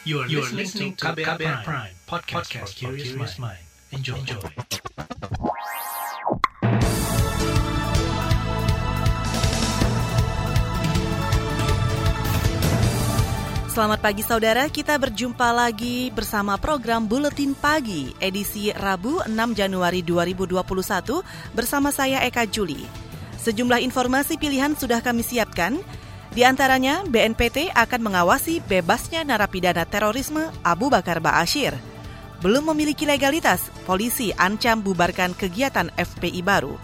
[0.00, 3.60] You are, you are listening to KBR, Prime, Prime podcast, podcast for curious mind.
[3.92, 4.16] Enjoy.
[4.16, 4.40] Enjoy.
[13.68, 20.64] Selamat pagi saudara, kita berjumpa lagi bersama program Buletin Pagi edisi Rabu 6 Januari 2021
[21.52, 22.88] bersama saya Eka Juli.
[23.36, 25.76] Sejumlah informasi pilihan sudah kami siapkan,
[26.30, 31.74] di antaranya, BNPT akan mengawasi bebasnya narapidana terorisme Abu Bakar Ba'asyir.
[32.38, 36.78] Belum memiliki legalitas, polisi ancam bubarkan kegiatan FPI baru.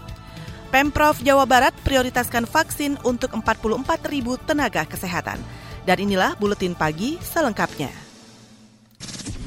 [0.67, 5.39] Pemprov Jawa Barat prioritaskan vaksin untuk 44 ribu tenaga kesehatan.
[5.87, 7.89] Dan inilah Buletin Pagi selengkapnya.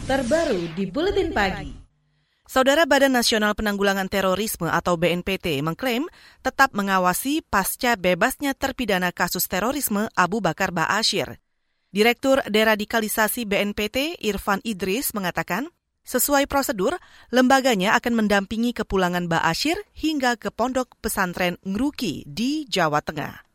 [0.08, 1.79] Terbaru di Buletin Pagi.
[2.50, 6.10] Saudara Badan Nasional Penanggulangan Terorisme atau BNPT mengklaim
[6.42, 11.38] tetap mengawasi pasca bebasnya terpidana kasus terorisme Abu Bakar Ba'asyir.
[11.94, 15.70] Direktur Deradikalisasi BNPT Irfan Idris mengatakan,
[16.02, 16.98] sesuai prosedur,
[17.30, 23.49] lembaganya akan mendampingi kepulangan Ba'asyir hingga ke pondok pesantren Ngruki di Jawa Tengah.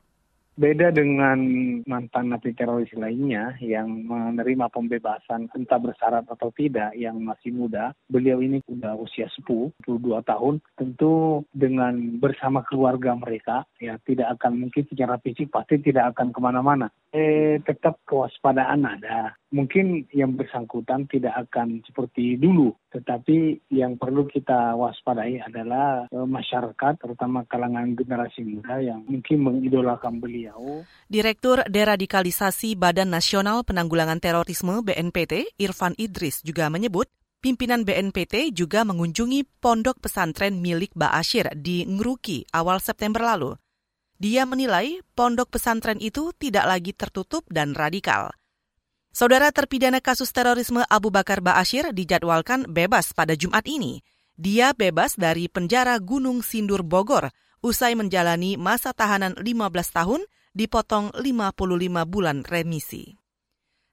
[0.55, 1.35] Beda dengan
[1.83, 8.39] mantan napi teroris lainnya yang menerima pembebasan entah bersyarat atau tidak yang masih muda, beliau
[8.39, 11.91] ini sudah usia 10, 22 tahun, tentu dengan
[12.23, 16.87] bersama keluarga mereka ya tidak akan mungkin secara fisik pasti tidak akan ke mana-mana.
[17.11, 19.35] Eh, tetap kewaspadaan ada.
[19.55, 26.99] Mungkin yang bersangkutan tidak akan seperti dulu, tetapi yang perlu kita waspadai adalah eh, masyarakat,
[26.99, 30.83] terutama kalangan generasi muda yang mungkin mengidolakan beliau.
[31.07, 37.07] Direktur Deradikalisasi Badan Nasional Penanggulangan Terorisme BNPT, Irfan Idris juga menyebut
[37.39, 43.55] pimpinan BNPT juga mengunjungi pondok pesantren milik Ba'asyir di Ngruki awal September lalu.
[44.19, 48.35] Dia menilai pondok pesantren itu tidak lagi tertutup dan radikal.
[49.16, 54.03] Saudara terpidana kasus terorisme Abu Bakar Ba'asyir dijadwalkan bebas pada Jumat ini.
[54.35, 57.31] Dia bebas dari penjara Gunung Sindur Bogor
[57.63, 60.19] usai menjalani masa tahanan 15 tahun
[60.51, 61.31] dipotong 55
[62.12, 63.16] bulan remisi.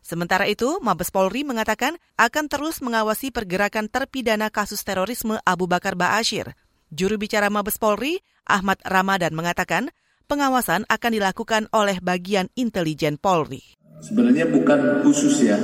[0.03, 6.51] Sementara itu, Mabes Polri mengatakan akan terus mengawasi pergerakan terpidana kasus terorisme Abu Bakar Ba'asyir.
[6.91, 9.95] Juru bicara Mabes Polri, Ahmad Ramadan mengatakan
[10.27, 13.82] pengawasan akan dilakukan oleh bagian intelijen Polri.
[14.03, 15.55] Sebenarnya bukan khusus ya,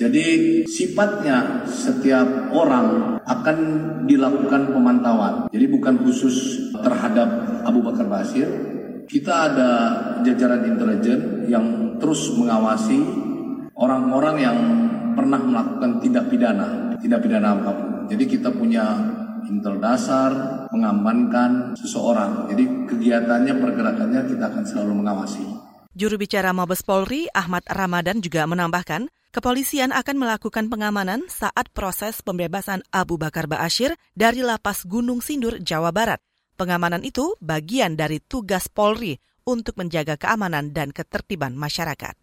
[0.00, 0.26] jadi
[0.64, 3.58] sifatnya setiap orang akan
[4.08, 5.52] dilakukan pemantauan.
[5.52, 7.28] Jadi bukan khusus terhadap
[7.68, 8.48] Abu Bakar Basir.
[9.04, 9.70] Kita ada
[10.24, 12.96] jajaran intelijen yang terus mengawasi
[13.76, 14.58] orang-orang yang
[15.12, 17.88] pernah melakukan tindak pidana, tindak pidana apa pun.
[18.08, 18.86] Jadi kita punya
[19.46, 20.32] intel dasar
[20.72, 22.48] mengamankan seseorang.
[22.48, 25.69] Jadi kegiatannya, pergerakannya kita akan selalu mengawasi.
[25.90, 32.82] Juru bicara Mabes Polri, Ahmad Ramadan juga menambahkan, Kepolisian akan melakukan pengamanan saat proses pembebasan
[32.90, 36.18] Abu Bakar Ba'asyir dari lapas Gunung Sindur, Jawa Barat.
[36.58, 42.18] Pengamanan itu bagian dari tugas Polri untuk menjaga keamanan dan ketertiban masyarakat.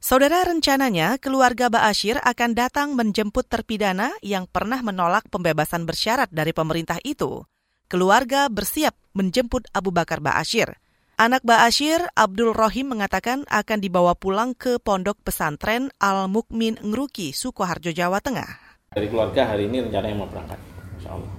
[0.00, 6.96] Saudara rencananya keluarga Ba'asyir akan datang menjemput terpidana yang pernah menolak pembebasan bersyarat dari pemerintah
[7.04, 7.44] itu.
[7.92, 10.72] Keluarga bersiap menjemput Abu Bakar Ba'asyir.
[11.16, 18.20] Anak Ba'asyir, Abdul Rohim mengatakan akan dibawa pulang ke pondok pesantren Al-Mukmin Ngruki, Sukoharjo, Jawa
[18.20, 18.84] Tengah.
[18.92, 20.60] Dari keluarga hari ini rencananya mau berangkat,
[21.00, 21.32] insya Allah.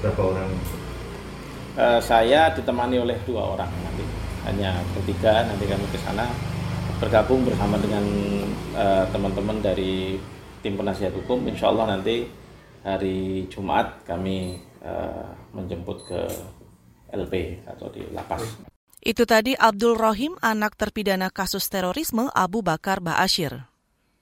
[0.00, 0.48] Berapa orang?
[1.76, 4.04] Uh, saya ditemani oleh dua orang nanti,
[4.48, 6.24] hanya bertiga nanti kami ke sana
[7.04, 8.04] bergabung bersama dengan
[8.80, 10.16] uh, teman-teman dari
[10.64, 11.44] tim penasihat hukum.
[11.52, 12.24] Insya Allah nanti
[12.80, 16.20] hari Jumat kami uh, menjemput ke
[17.14, 18.42] LP atau di lapas.
[19.04, 23.68] Itu tadi Abdul Rohim, anak terpidana kasus terorisme Abu Bakar Ba'asyir.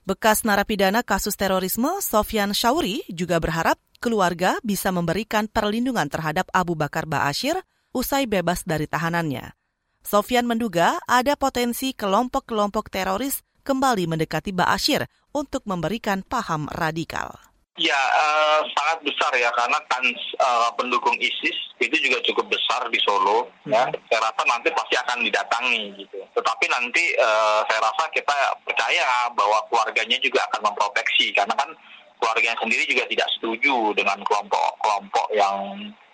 [0.02, 7.06] Bekas narapidana kasus terorisme Sofyan Syauri juga berharap keluarga bisa memberikan perlindungan terhadap Abu Bakar
[7.06, 7.62] Ba'asyir
[7.94, 9.54] usai bebas dari tahanannya.
[10.02, 17.51] Sofyan menduga ada potensi kelompok-kelompok teroris kembali mendekati Ba'asyir untuk memberikan paham radikal.
[17.80, 20.04] Ya, uh, sangat besar ya karena kan
[20.44, 23.48] uh, pendukung ISIS itu juga cukup besar di Solo.
[23.64, 23.88] Ya.
[23.88, 23.96] Hmm.
[23.96, 26.20] Ya, saya rasa nanti pasti akan didatangi gitu.
[26.36, 28.36] Tetapi nanti uh, saya rasa kita
[28.68, 31.72] percaya bahwa keluarganya juga akan memproteksi karena kan
[32.20, 35.56] keluarganya sendiri juga tidak setuju dengan kelompok-kelompok yang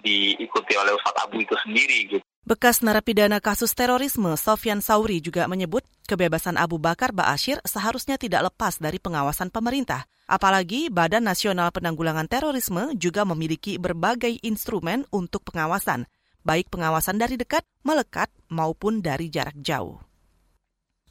[0.06, 2.27] diikuti oleh Ustadz Abu itu sendiri gitu.
[2.48, 8.80] Bekas narapidana kasus terorisme Sofyan Sauri juga menyebut kebebasan Abu Bakar Ba'asyir seharusnya tidak lepas
[8.80, 10.08] dari pengawasan pemerintah.
[10.24, 16.08] Apalagi Badan Nasional Penanggulangan Terorisme juga memiliki berbagai instrumen untuk pengawasan,
[16.40, 20.00] baik pengawasan dari dekat, melekat, maupun dari jarak jauh.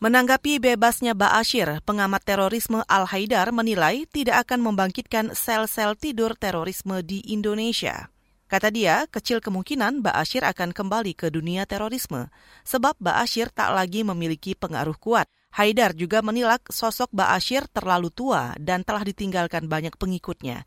[0.01, 8.09] Menanggapi bebasnya Ba'asyir, pengamat terorisme Al-Haidar menilai tidak akan membangkitkan sel-sel tidur terorisme di Indonesia.
[8.47, 12.31] Kata dia, kecil kemungkinan Ba'asyir akan kembali ke dunia terorisme,
[12.63, 15.27] sebab Ba'asyir tak lagi memiliki pengaruh kuat.
[15.51, 20.63] Haidar juga menilai sosok Ba'asyir terlalu tua dan telah ditinggalkan banyak pengikutnya.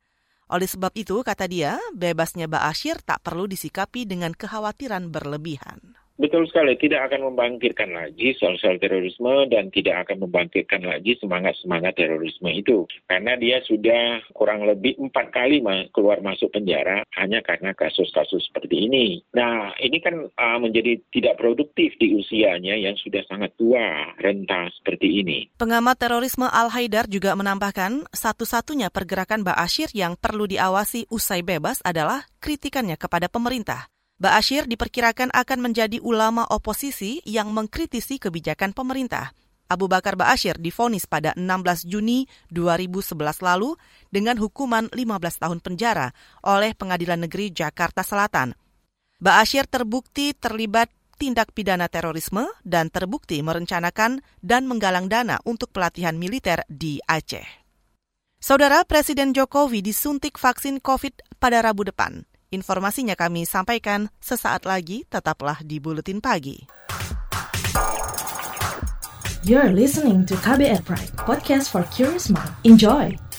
[0.52, 5.96] Oleh sebab itu, kata dia, bebasnya Ba'asyir tak perlu disikapi dengan kekhawatiran berlebihan.
[6.20, 12.52] Betul sekali, tidak akan membangkitkan lagi soal-soal terorisme dan tidak akan membangkitkan lagi semangat-semangat terorisme
[12.52, 12.84] itu.
[13.08, 15.64] Karena dia sudah kurang lebih empat kali
[15.96, 19.24] keluar masuk penjara hanya karena kasus-kasus seperti ini.
[19.32, 20.28] Nah, ini kan
[20.60, 25.48] menjadi tidak produktif di usianya yang sudah sangat tua, renta seperti ini.
[25.56, 33.00] Pengamat terorisme Al-Haidar juga menambahkan, satu-satunya pergerakan Ba'asyir yang perlu diawasi usai bebas adalah kritikannya
[33.00, 33.88] kepada pemerintah.
[34.20, 39.32] Ba'asyir diperkirakan akan menjadi ulama oposisi yang mengkritisi kebijakan pemerintah.
[39.64, 43.80] Abu Bakar Ba'asyir difonis pada 16 Juni 2011 lalu
[44.12, 46.12] dengan hukuman 15 tahun penjara
[46.44, 48.52] oleh Pengadilan Negeri Jakarta Selatan.
[49.24, 56.60] Ba'asyir terbukti terlibat tindak pidana terorisme dan terbukti merencanakan dan menggalang dana untuk pelatihan militer
[56.68, 57.44] di Aceh.
[58.36, 62.24] Saudara Presiden Jokowi disuntik vaksin COVID pada Rabu depan.
[62.50, 66.66] Informasinya kami sampaikan sesaat lagi, tetaplah di Buletin Pagi.
[69.46, 72.50] You're listening to KBR Pride, podcast for curious mind.
[72.66, 73.29] Enjoy!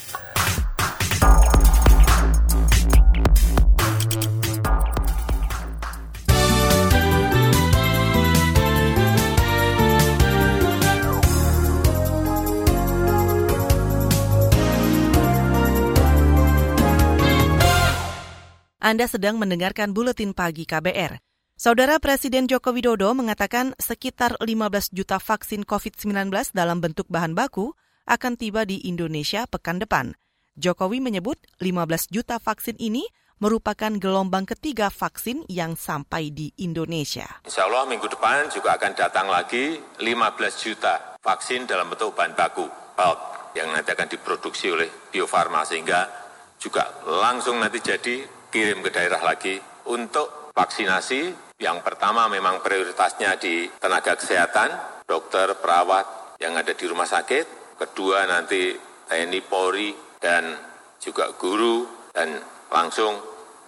[18.82, 21.22] Anda sedang mendengarkan buletin pagi KBR.
[21.54, 27.78] Saudara Presiden Joko Widodo mengatakan sekitar 15 juta vaksin COVID-19 dalam bentuk bahan baku
[28.10, 30.18] akan tiba di Indonesia pekan depan.
[30.58, 33.06] Jokowi menyebut 15 juta vaksin ini
[33.38, 37.30] merupakan gelombang ketiga vaksin yang sampai di Indonesia.
[37.46, 40.10] Insya Allah minggu depan juga akan datang lagi 15
[40.58, 42.66] juta vaksin dalam bentuk bahan baku
[42.98, 46.10] bulk yang nanti akan diproduksi oleh Bio Farma sehingga
[46.58, 49.58] juga langsung nanti jadi kirim ke daerah lagi
[49.88, 51.56] untuk vaksinasi.
[51.58, 54.70] Yang pertama memang prioritasnya di tenaga kesehatan,
[55.08, 57.80] dokter, perawat yang ada di rumah sakit.
[57.80, 58.76] Kedua nanti
[59.08, 60.54] TNI, Polri, dan
[61.02, 62.38] juga guru, dan
[62.70, 63.18] langsung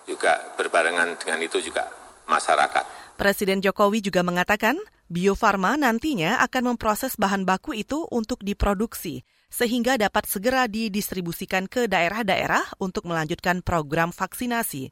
[0.06, 1.88] juga berbarengan dengan itu juga
[2.28, 3.16] masyarakat.
[3.18, 4.76] Presiden Jokowi juga mengatakan
[5.08, 9.22] Bio Farma nantinya akan memproses bahan baku itu untuk diproduksi
[9.54, 14.90] sehingga dapat segera didistribusikan ke daerah-daerah untuk melanjutkan program vaksinasi.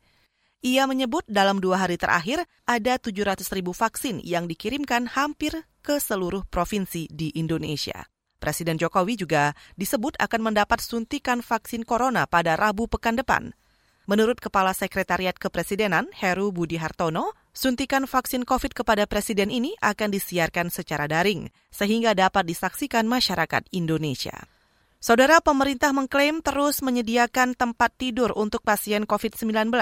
[0.62, 6.46] Ia menyebut dalam dua hari terakhir ada 700 ribu vaksin yang dikirimkan hampir ke seluruh
[6.46, 8.06] provinsi di Indonesia.
[8.38, 13.58] Presiden Jokowi juga disebut akan mendapat suntikan vaksin corona pada Rabu pekan depan.
[14.06, 20.72] Menurut Kepala Sekretariat Kepresidenan Heru Budi Hartono, suntikan vaksin COVID kepada Presiden ini akan disiarkan
[20.72, 24.36] secara daring, sehingga dapat disaksikan masyarakat Indonesia.
[25.02, 29.74] Saudara pemerintah mengklaim terus menyediakan tempat tidur untuk pasien COVID-19.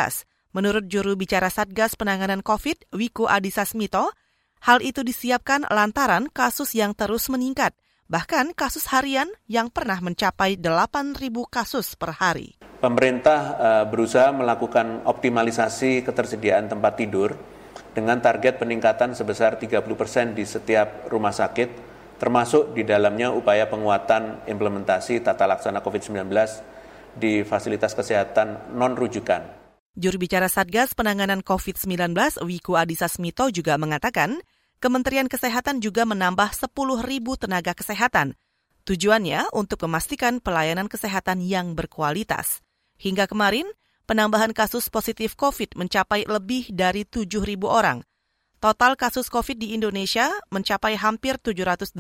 [0.56, 4.16] Menurut juru bicara Satgas Penanganan COVID, Wiku Adhisa Smito,
[4.64, 7.76] hal itu disiapkan lantaran kasus yang terus meningkat,
[8.08, 11.20] bahkan kasus harian yang pernah mencapai 8.000
[11.52, 12.56] kasus per hari.
[12.80, 17.36] Pemerintah uh, berusaha melakukan optimalisasi ketersediaan tempat tidur
[17.94, 24.44] dengan target peningkatan sebesar 30 persen di setiap rumah sakit termasuk di dalamnya upaya penguatan
[24.44, 26.28] implementasi tata laksana COVID-19
[27.16, 29.56] di fasilitas kesehatan non-rujukan.
[29.96, 32.14] Juru bicara Satgas Penanganan COVID-19
[32.46, 34.44] Wiku Adhisa Smito juga mengatakan,
[34.80, 36.72] Kementerian Kesehatan juga menambah 10
[37.04, 38.40] ribu tenaga kesehatan.
[38.88, 42.64] Tujuannya untuk memastikan pelayanan kesehatan yang berkualitas.
[42.96, 43.68] Hingga kemarin,
[44.10, 48.02] penambahan kasus positif COVID mencapai lebih dari 7 ribu orang.
[48.58, 51.94] Total kasus COVID di Indonesia mencapai hampir 780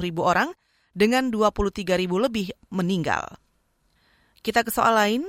[0.00, 0.56] ribu orang
[0.96, 3.36] dengan 23 ribu lebih meninggal.
[4.40, 5.22] Kita ke soal lain.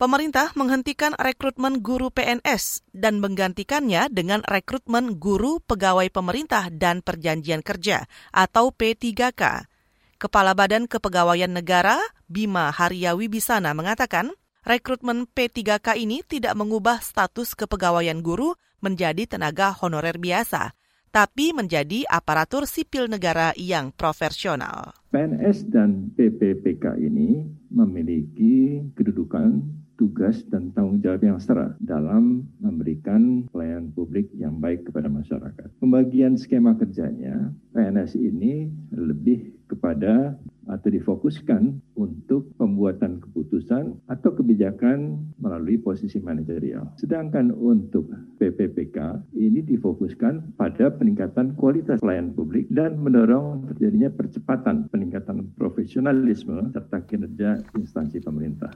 [0.00, 8.08] Pemerintah menghentikan rekrutmen guru PNS dan menggantikannya dengan rekrutmen guru pegawai pemerintah dan perjanjian kerja
[8.32, 9.68] atau P3K.
[10.16, 12.00] Kepala Badan Kepegawaian Negara
[12.32, 14.32] Bima Haryawi Bisana mengatakan,
[14.64, 20.72] rekrutmen P3K ini tidak mengubah status kepegawaian guru menjadi tenaga honorer biasa,
[21.10, 24.94] tapi menjadi aparatur sipil negara yang profesional.
[25.10, 33.92] PNS dan PPPK ini memiliki kedudukan tugas dan tanggung jawab yang setara dalam memberikan pelayanan
[33.92, 35.68] publik yang baik kepada masyarakat.
[35.76, 40.40] Pembagian skema kerjanya, PNS ini lebih kepada
[40.70, 46.94] atau difokuskan untuk pembuatan keputusan atau kebijakan melalui posisi manajerial.
[46.94, 48.06] Sedangkan untuk
[48.38, 57.02] PPPK ini difokuskan pada peningkatan kualitas pelayanan publik dan mendorong terjadinya percepatan peningkatan profesionalisme serta
[57.02, 58.70] kinerja instansi pemerintah.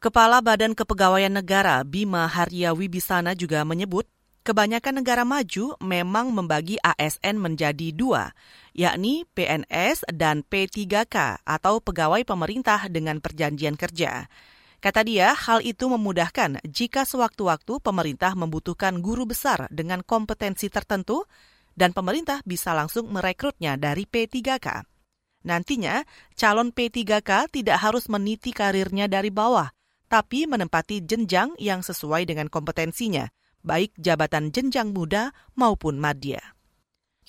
[0.00, 4.08] Kepala Badan Kepegawaian Negara Bima Harya Wibisana juga menyebut
[4.40, 8.32] kebanyakan negara maju memang membagi ASN menjadi dua,
[8.76, 14.28] yakni PNS dan P3K atau pegawai pemerintah dengan perjanjian kerja.
[14.80, 21.28] Kata dia, hal itu memudahkan jika sewaktu-waktu pemerintah membutuhkan guru besar dengan kompetensi tertentu
[21.76, 24.88] dan pemerintah bisa langsung merekrutnya dari P3K.
[25.44, 26.04] Nantinya,
[26.36, 29.68] calon P3K tidak harus meniti karirnya dari bawah,
[30.08, 33.28] tapi menempati jenjang yang sesuai dengan kompetensinya–
[33.60, 36.40] baik jabatan jenjang muda maupun madya.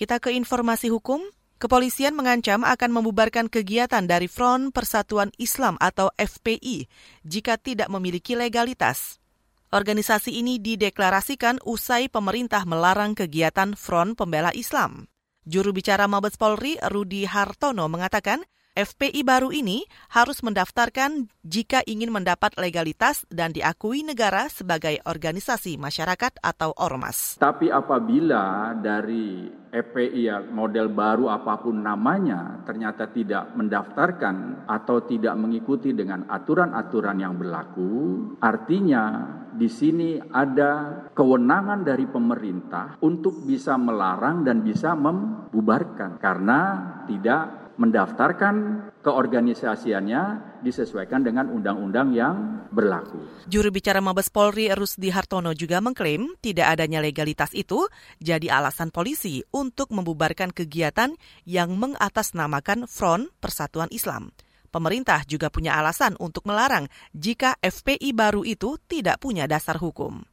[0.01, 1.21] Kita ke informasi hukum.
[1.61, 6.89] Kepolisian mengancam akan membubarkan kegiatan dari Front Persatuan Islam atau FPI
[7.21, 9.21] jika tidak memiliki legalitas.
[9.69, 15.05] Organisasi ini dideklarasikan usai pemerintah melarang kegiatan Front Pembela Islam.
[15.45, 18.41] Juru bicara Mabes Polri, Rudi Hartono, mengatakan
[18.71, 19.83] FPI baru ini
[20.15, 27.35] harus mendaftarkan jika ingin mendapat legalitas dan diakui negara sebagai organisasi masyarakat atau ormas.
[27.35, 35.91] Tapi apabila dari FPI model baru apa pun namanya ternyata tidak mendaftarkan atau tidak mengikuti
[35.91, 44.63] dengan aturan-aturan yang berlaku, artinya di sini ada kewenangan dari pemerintah untuk bisa melarang dan
[44.63, 46.59] bisa membubarkan karena
[47.03, 48.55] tidak mendaftarkan
[49.01, 50.21] keorganisasiannya
[50.61, 53.17] disesuaikan dengan undang-undang yang berlaku.
[53.49, 57.89] Juru bicara Mabes Polri Rusdi Hartono juga mengklaim tidak adanya legalitas itu
[58.21, 61.17] jadi alasan polisi untuk membubarkan kegiatan
[61.49, 64.29] yang mengatasnamakan Front Persatuan Islam.
[64.71, 70.23] Pemerintah juga punya alasan untuk melarang jika FPI baru itu tidak punya dasar hukum.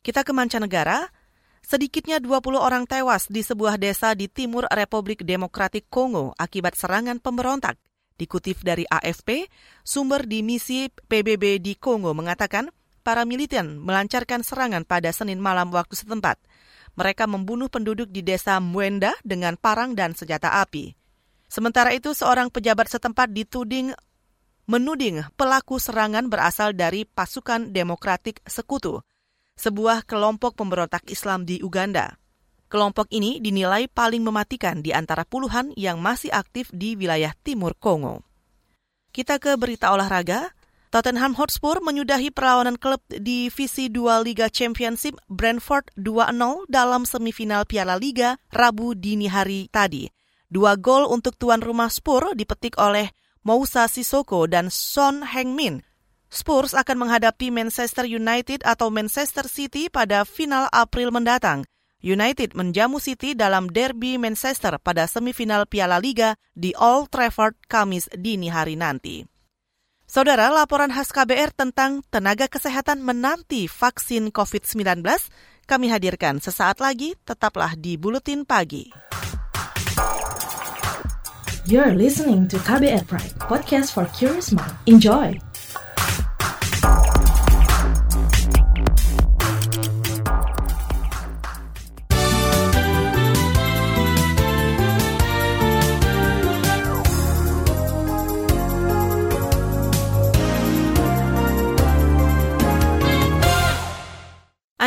[0.00, 1.12] Kita ke mancanegara,
[1.70, 7.78] Sedikitnya 20 orang tewas di sebuah desa di timur Republik Demokratik Kongo akibat serangan pemberontak.
[8.18, 9.46] Dikutip dari AFP,
[9.86, 12.74] sumber di misi PBB di Kongo mengatakan
[13.06, 16.42] para militan melancarkan serangan pada Senin malam waktu setempat.
[16.98, 20.98] Mereka membunuh penduduk di desa Mwenda dengan parang dan senjata api.
[21.46, 23.94] Sementara itu, seorang pejabat setempat dituding
[24.66, 29.06] menuding pelaku serangan berasal dari pasukan demokratik sekutu
[29.60, 32.16] sebuah kelompok pemberontak Islam di Uganda.
[32.72, 38.24] Kelompok ini dinilai paling mematikan di antara puluhan yang masih aktif di wilayah timur Kongo.
[39.12, 40.56] Kita ke berita olahraga.
[40.90, 48.42] Tottenham Hotspur menyudahi perlawanan klub divisi 2 Liga Championship Brentford 2-0 dalam semifinal Piala Liga
[48.50, 50.10] Rabu dini hari tadi.
[50.50, 53.14] Dua gol untuk tuan rumah Spur dipetik oleh
[53.46, 55.78] Moussa Sissoko dan Son Heung-min
[56.30, 61.66] Spurs akan menghadapi Manchester United atau Manchester City pada final April mendatang.
[62.00, 68.48] United menjamu City dalam derby Manchester pada semifinal Piala Liga di Old Trafford Kamis dini
[68.48, 69.26] hari nanti.
[70.06, 75.02] Saudara, laporan khas KBR tentang tenaga kesehatan menanti vaksin COVID-19
[75.70, 78.90] kami hadirkan sesaat lagi, tetaplah di Buletin Pagi.
[81.70, 84.74] You're listening to KBR Pride, podcast for curious mind.
[84.90, 85.49] Enjoy!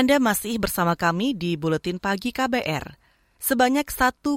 [0.03, 2.99] Anda masih bersama kami di Buletin Pagi KBR.
[3.39, 4.35] Sebanyak 1,3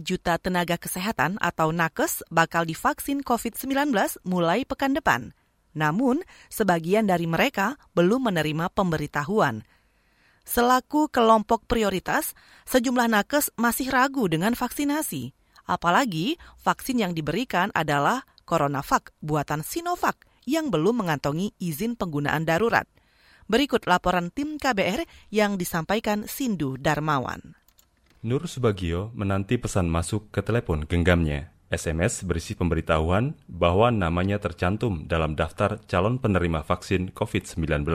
[0.00, 3.92] juta tenaga kesehatan atau nakes bakal divaksin COVID-19
[4.24, 5.36] mulai pekan depan.
[5.76, 9.60] Namun, sebagian dari mereka belum menerima pemberitahuan.
[10.48, 12.32] Selaku kelompok prioritas,
[12.64, 15.36] sejumlah nakes masih ragu dengan vaksinasi.
[15.68, 22.88] Apalagi vaksin yang diberikan adalah CoronaVac buatan Sinovac yang belum mengantongi izin penggunaan darurat.
[23.48, 27.56] Berikut laporan tim KBR yang disampaikan Sindu Darmawan.
[28.20, 31.48] Nur Subagio menanti pesan masuk ke telepon genggamnya.
[31.72, 37.88] SMS berisi pemberitahuan bahwa namanya tercantum dalam daftar calon penerima vaksin COVID-19.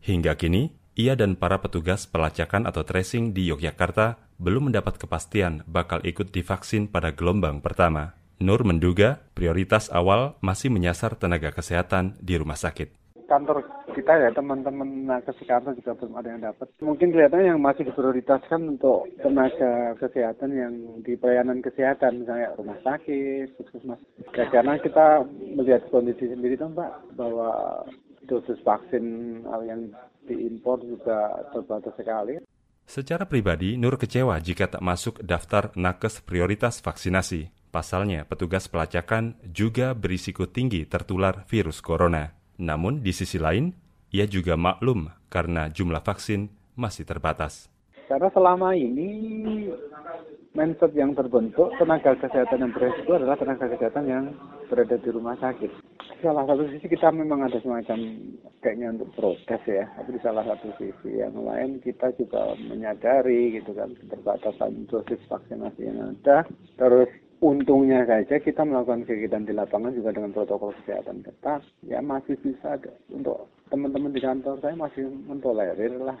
[0.00, 6.00] Hingga kini, ia dan para petugas pelacakan atau tracing di Yogyakarta belum mendapat kepastian bakal
[6.00, 8.16] ikut divaksin pada gelombang pertama.
[8.40, 15.06] Nur menduga prioritas awal masih menyasar tenaga kesehatan di rumah sakit kantor kita ya teman-teman
[15.06, 16.66] nakes Jakarta juga belum ada yang dapat.
[16.82, 20.74] Mungkin kelihatannya yang masih diprioritaskan untuk tenaga kesehatan yang
[21.06, 24.02] di pelayanan kesehatan, misalnya rumah sakit, puskesmas.
[24.34, 25.22] Ya, karena kita
[25.54, 27.82] melihat kondisi sendiri kan Pak, bahwa
[28.26, 29.94] dosis vaksin yang
[30.26, 32.42] diimpor juga terbatas sekali.
[32.84, 37.48] Secara pribadi, Nur kecewa jika tak masuk daftar nakes prioritas vaksinasi.
[37.72, 42.36] Pasalnya, petugas pelacakan juga berisiko tinggi tertular virus corona.
[42.60, 43.74] Namun, di sisi lain,
[44.14, 46.46] ia juga maklum karena jumlah vaksin
[46.78, 47.66] masih terbatas.
[48.06, 49.10] Karena selama ini
[50.54, 54.24] mindset yang terbentuk tenaga kesehatan yang beresiko adalah tenaga kesehatan yang
[54.70, 55.66] berada di rumah sakit.
[56.22, 57.98] Salah satu sisi kita memang ada semacam
[58.62, 63.74] kayaknya untuk protes ya, tapi di salah satu sisi yang lain kita juga menyadari gitu
[63.74, 66.46] kan keterbatasan dosis vaksinasi yang ada.
[66.78, 67.10] Terus
[67.42, 72.78] untungnya saja kita melakukan kegiatan di lapangan juga dengan protokol kesehatan ketat, ya masih bisa
[73.10, 76.18] untuk teman-teman di kantor saya masih mentolerir lah.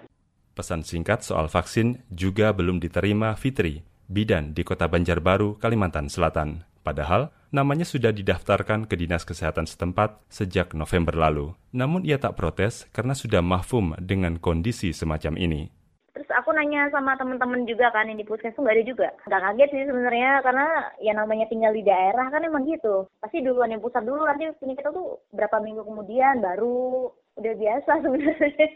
[0.54, 6.62] Pesan singkat soal vaksin juga belum diterima Fitri, bidan di kota Banjarbaru, Kalimantan Selatan.
[6.84, 11.56] Padahal, namanya sudah didaftarkan ke Dinas Kesehatan setempat sejak November lalu.
[11.72, 15.72] Namun ia tak protes karena sudah mahfum dengan kondisi semacam ini.
[16.14, 19.08] Terus aku nanya sama temen-temen juga kan yang di puskesmas nggak ada juga.
[19.26, 20.66] Nggak kaget sih sebenarnya karena
[21.02, 23.10] ya namanya tinggal di daerah kan emang gitu.
[23.18, 28.68] Pasti duluan yang pusat dulu nanti kita tuh berapa minggu kemudian baru udah biasa sebenarnya.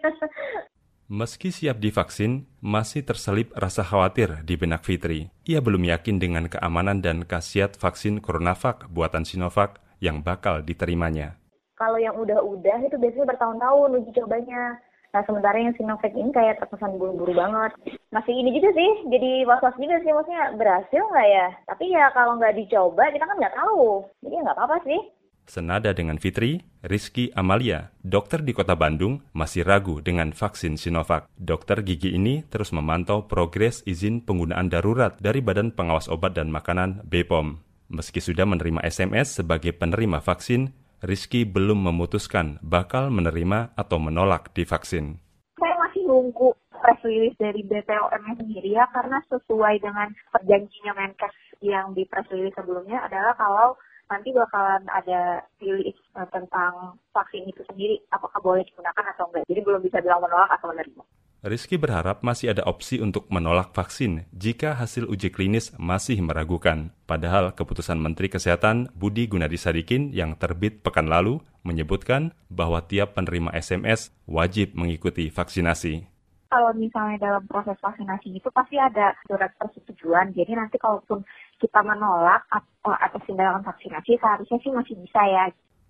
[1.09, 5.33] Meski siap divaksin, masih terselip rasa khawatir di benak Fitri.
[5.49, 11.41] Ia belum yakin dengan keamanan dan khasiat vaksin CoronaVac buatan Sinovac yang bakal diterimanya.
[11.81, 14.77] Kalau yang udah-udah itu biasanya bertahun-tahun uji cobanya.
[15.17, 17.73] Nah sementara yang Sinovac ini kayak terkesan buru-buru banget.
[18.13, 21.47] Masih ini juga sih, jadi was-was juga sih maksudnya berhasil nggak ya?
[21.73, 24.05] Tapi ya kalau nggak dicoba kita kan nggak tahu.
[24.21, 25.01] Jadi ya nggak apa-apa sih.
[25.49, 31.25] Senada dengan Fitri, Rizky Amalia, dokter di kota Bandung, masih ragu dengan vaksin Sinovac.
[31.41, 37.01] Dokter gigi ini terus memantau progres izin penggunaan darurat dari Badan Pengawas Obat dan Makanan
[37.09, 37.65] BPOM.
[37.89, 45.17] Meski sudah menerima SMS sebagai penerima vaksin, Rizky belum memutuskan bakal menerima atau menolak divaksin.
[45.57, 51.97] Saya masih nunggu press release dari BPOM sendiri ya, karena sesuai dengan perjanjiannya Menkes yang
[51.97, 58.01] di press release sebelumnya adalah kalau nanti bakalan ada pilih uh, tentang vaksin itu sendiri,
[58.09, 59.45] apakah boleh digunakan atau enggak.
[59.47, 61.05] Jadi belum bisa bilang menolak atau menerima.
[61.39, 66.91] Rizky berharap masih ada opsi untuk menolak vaksin jika hasil uji klinis masih meragukan.
[67.07, 73.55] Padahal keputusan Menteri Kesehatan Budi Gunadi Sadikin yang terbit pekan lalu menyebutkan bahwa tiap penerima
[73.55, 76.19] SMS wajib mengikuti vaksinasi
[76.49, 80.33] kalau misalnya dalam proses vaksinasi itu pasti ada surat persetujuan.
[80.33, 81.21] Jadi nanti kalaupun
[81.59, 85.45] kita menolak atau atas tindakan vaksinasi, seharusnya sih masih bisa ya.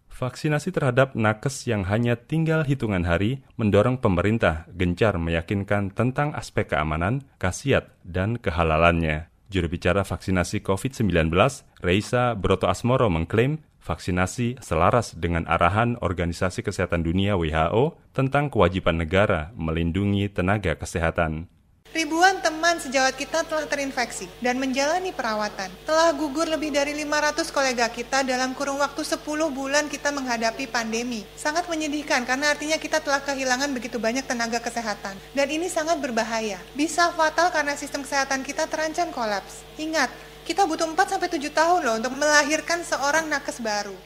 [0.08, 7.28] Vaksinasi terhadap nakes yang hanya tinggal hitungan hari mendorong pemerintah gencar meyakinkan tentang aspek keamanan,
[7.36, 9.28] khasiat, dan kehalalannya.
[9.48, 11.32] Juru bicara vaksinasi COVID-19,
[11.80, 19.48] Reisa Broto Asmoro mengklaim vaksinasi selaras dengan arahan Organisasi Kesehatan Dunia WHO tentang kewajiban negara
[19.56, 21.48] melindungi tenaga kesehatan.
[21.96, 25.72] Ribuan teman sejawat kita telah terinfeksi dan menjalani perawatan.
[25.88, 29.24] Telah gugur lebih dari 500 kolega kita dalam kurun waktu 10
[29.56, 31.24] bulan kita menghadapi pandemi.
[31.32, 35.16] Sangat menyedihkan karena artinya kita telah kehilangan begitu banyak tenaga kesehatan.
[35.32, 36.60] Dan ini sangat berbahaya.
[36.76, 39.64] Bisa fatal karena sistem kesehatan kita terancam kolaps.
[39.80, 40.12] Ingat,
[40.44, 43.96] kita butuh 4-7 tahun loh untuk melahirkan seorang nakes baru.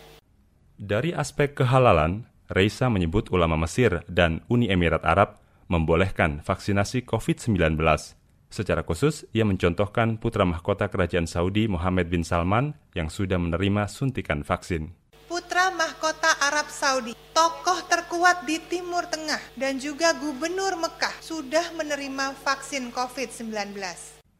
[0.78, 8.21] Dari aspek kehalalan, Reisa menyebut ulama Mesir dan Uni Emirat Arab membolehkan vaksinasi COVID-19.
[8.52, 14.44] Secara khusus, ia mencontohkan putra mahkota Kerajaan Saudi Mohammed bin Salman yang sudah menerima suntikan
[14.44, 14.92] vaksin.
[15.24, 22.36] Putra mahkota Arab Saudi, tokoh terkuat di Timur Tengah dan juga gubernur Mekah sudah menerima
[22.44, 23.72] vaksin COVID-19.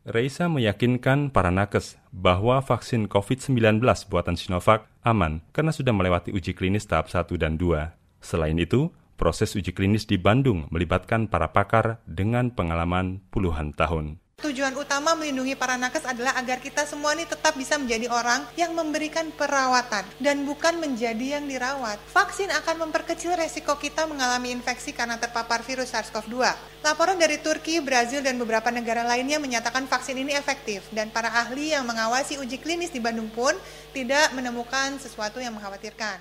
[0.05, 3.81] Reisa meyakinkan para nakes bahwa vaksin COVID-19
[4.13, 7.97] buatan Sinovac aman karena sudah melewati uji klinis tahap 1 dan 2.
[8.21, 14.19] Selain itu, Proses uji klinis di Bandung melibatkan para pakar dengan pengalaman puluhan tahun.
[14.43, 18.75] Tujuan utama melindungi para nakes adalah agar kita semua ini tetap bisa menjadi orang yang
[18.75, 22.03] memberikan perawatan dan bukan menjadi yang dirawat.
[22.11, 26.43] Vaksin akan memperkecil resiko kita mengalami infeksi karena terpapar virus SARS-CoV-2.
[26.83, 31.71] Laporan dari Turki, Brazil, dan beberapa negara lainnya menyatakan vaksin ini efektif dan para ahli
[31.71, 33.55] yang mengawasi uji klinis di Bandung pun
[33.95, 36.19] tidak menemukan sesuatu yang mengkhawatirkan.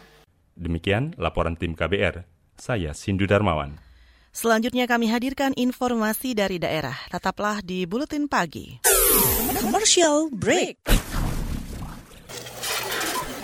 [0.54, 2.41] Demikian laporan tim KBR.
[2.62, 3.82] Saya Sindu Darmawan.
[4.30, 6.94] Selanjutnya kami hadirkan informasi dari daerah.
[7.10, 8.86] Tetaplah di Buletin Pagi.
[9.58, 10.86] Commercial Break.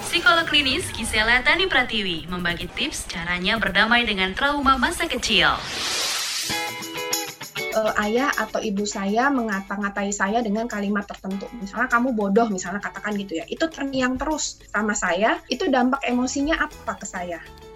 [0.06, 5.50] Psikolog klinis Gisela Tani Pratiwi membagi tips caranya berdamai dengan trauma masa kecil
[7.78, 11.46] uh, ayah atau ibu saya mengata-ngatai saya dengan kalimat tertentu.
[11.62, 13.46] Misalnya kamu bodoh, misalnya katakan gitu ya.
[13.46, 17.42] Itu terngiang terus sama saya, itu dampak emosinya apa ke saya?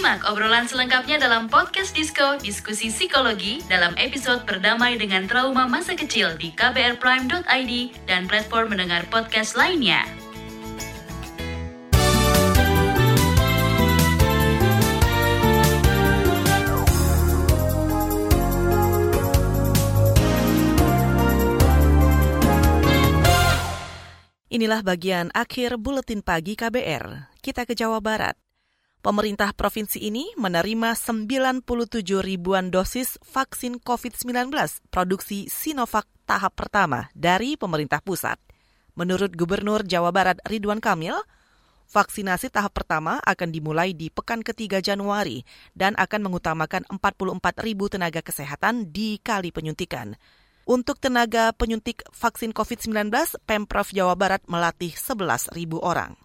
[0.00, 6.40] Simak obrolan selengkapnya dalam podcast Disco Diskusi Psikologi dalam episode Berdamai dengan Trauma Masa Kecil
[6.40, 7.72] di kbrprime.id
[8.08, 10.00] dan platform mendengar podcast lainnya.
[24.48, 27.36] Inilah bagian akhir buletin pagi KBR.
[27.44, 28.49] Kita ke Jawa Barat.
[29.00, 31.64] Pemerintah provinsi ini menerima 97
[32.20, 34.52] ribuan dosis vaksin COVID-19
[34.92, 38.36] produksi Sinovac tahap pertama dari pemerintah pusat.
[39.00, 41.16] Menurut Gubernur Jawa Barat Ridwan Kamil,
[41.88, 48.20] vaksinasi tahap pertama akan dimulai di pekan ketiga Januari dan akan mengutamakan 44 ribu tenaga
[48.20, 50.12] kesehatan di kali penyuntikan.
[50.68, 53.08] Untuk tenaga penyuntik vaksin COVID-19,
[53.48, 56.20] Pemprov Jawa Barat melatih 11.000 orang.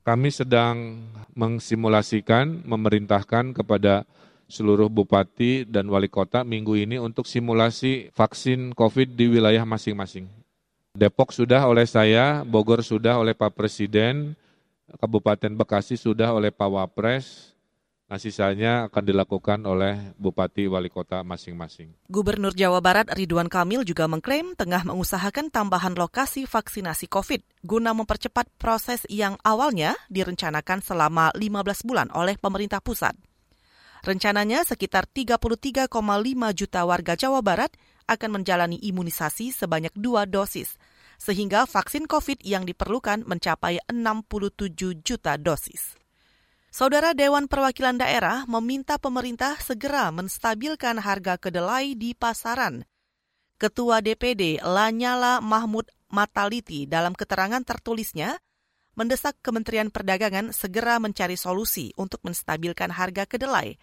[0.00, 4.08] Kami sedang mengsimulasikan, memerintahkan kepada
[4.50, 10.26] seluruh bupati dan wali kota minggu ini untuk simulasi vaksin COVID di wilayah masing-masing.
[10.90, 14.34] Depok sudah oleh saya, Bogor sudah oleh Pak Presiden,
[14.98, 17.54] Kabupaten Bekasi sudah oleh Pak Wapres,
[18.10, 21.94] Nah, sisanya akan dilakukan oleh bupati wali kota masing-masing.
[22.10, 28.50] Gubernur Jawa Barat Ridwan Kamil juga mengklaim tengah mengusahakan tambahan lokasi vaksinasi COVID guna mempercepat
[28.58, 33.14] proses yang awalnya direncanakan selama 15 bulan oleh pemerintah pusat.
[34.02, 35.86] Rencananya sekitar 33,5
[36.58, 37.70] juta warga Jawa Barat
[38.10, 40.82] akan menjalani imunisasi sebanyak dua dosis,
[41.14, 45.99] sehingga vaksin COVID yang diperlukan mencapai 67 juta dosis.
[46.70, 52.86] Saudara Dewan Perwakilan Daerah meminta pemerintah segera menstabilkan harga kedelai di pasaran.
[53.58, 58.38] Ketua DPD Lanyala Mahmud Mataliti dalam keterangan tertulisnya
[58.94, 63.74] mendesak Kementerian Perdagangan segera mencari solusi untuk menstabilkan harga kedelai.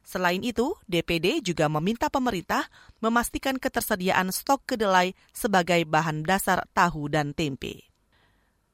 [0.00, 2.64] Selain itu, DPD juga meminta pemerintah
[3.04, 7.89] memastikan ketersediaan stok kedelai sebagai bahan dasar tahu dan tempe.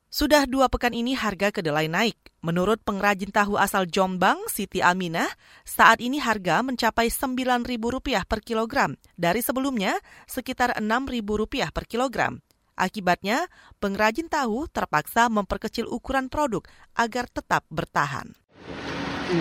[0.07, 2.15] Sudah dua pekan ini harga kedelai naik.
[2.39, 5.27] Menurut pengrajin tahu asal Jombang, Siti Aminah,
[5.67, 9.99] saat ini harga mencapai Rp9.000 per kilogram, dari sebelumnya
[10.31, 12.39] sekitar Rp6.000 per kilogram.
[12.79, 13.51] Akibatnya,
[13.83, 16.63] pengrajin tahu terpaksa memperkecil ukuran produk
[16.95, 18.31] agar tetap bertahan.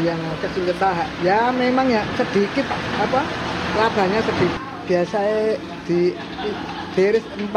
[0.01, 2.65] Yang kecil bertahan, ya memang ya sedikit
[2.97, 3.21] apa
[3.77, 4.57] labanya sedikit.
[4.89, 6.17] Biasanya di
[6.97, 7.53] beres 45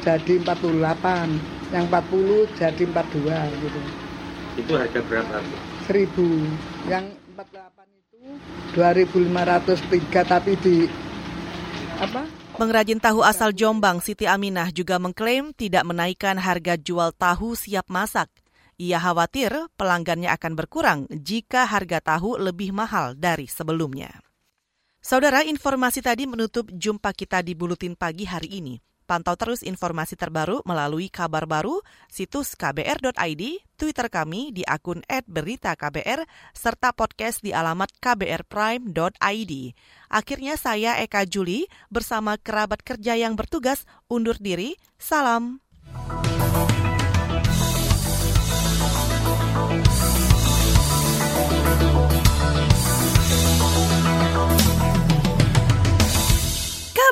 [0.00, 3.80] jadi 48 yang 40 jadi 42 gitu.
[4.60, 5.36] Itu harga berapa?
[5.88, 6.90] 1000.
[6.90, 8.18] Yang 48 itu
[8.74, 10.76] 2503 tapi di
[11.98, 12.22] apa?
[12.54, 18.30] Pengrajin tahu asal Jombang Siti Aminah juga mengklaim tidak menaikkan harga jual tahu siap masak.
[18.78, 24.22] Ia khawatir pelanggannya akan berkurang jika harga tahu lebih mahal dari sebelumnya.
[25.02, 28.80] Saudara, informasi tadi menutup jumpa kita di Bulutin Pagi hari ini.
[29.04, 33.42] Pantau terus informasi terbaru melalui kabar baru, situs kbr.id,
[33.76, 36.24] Twitter kami di akun @beritaKBR,
[36.56, 39.52] serta podcast di alamat kbrprime.id.
[40.08, 44.80] Akhirnya saya Eka Juli bersama kerabat kerja yang bertugas undur diri.
[44.96, 45.60] Salam.